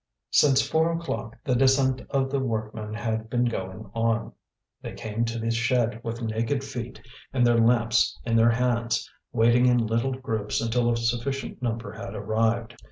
Since 0.31 0.67
four 0.67 0.91
o'clock 0.93 1.37
the 1.43 1.53
descent 1.53 2.01
of 2.09 2.31
the 2.31 2.39
workmen 2.39 2.91
had 2.95 3.29
been 3.29 3.45
going 3.45 3.91
on. 3.93 4.33
They 4.81 4.93
came 4.93 5.25
to 5.25 5.37
the 5.37 5.51
shed 5.51 6.03
with 6.03 6.23
naked 6.23 6.63
feet 6.63 6.99
and 7.31 7.45
their 7.45 7.59
lamps 7.59 8.17
in 8.25 8.35
their 8.35 8.49
hands, 8.49 9.07
waiting 9.31 9.67
in 9.67 9.85
little 9.85 10.13
groups 10.15 10.59
until 10.59 10.89
a 10.89 10.97
sufficient 10.97 11.61
number 11.61 11.91
had 11.91 12.15
arrived. 12.15 12.77